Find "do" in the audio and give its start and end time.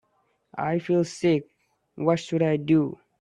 2.57-2.97